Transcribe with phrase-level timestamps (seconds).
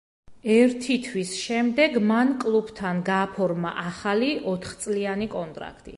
[0.53, 5.89] ერთი თვის შემდეგ მან კლუბთან გააფორმა ახალი, ოთხწლიანი კონტრაქტი.